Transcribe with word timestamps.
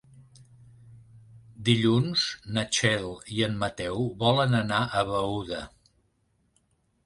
Dilluns 1.67 2.23
na 2.57 2.65
Txell 2.77 3.07
i 3.37 3.45
en 3.51 3.61
Mateu 3.67 4.03
volen 4.27 4.61
anar 4.65 4.83
a 5.03 5.07
Beuda. 5.15 5.65